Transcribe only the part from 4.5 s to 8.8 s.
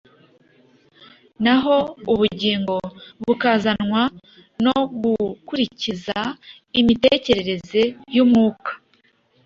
no gukurikiza imitekerereze y’Umwuka.